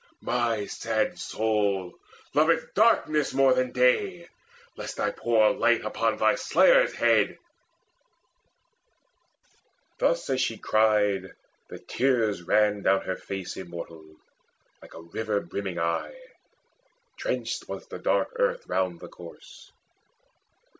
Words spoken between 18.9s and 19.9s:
the corse.